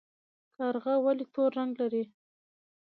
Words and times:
کارغه 0.57 0.93
ولې 1.05 1.25
تور 1.33 1.51
رنګ 1.57 1.71
لري؟ 1.81 2.03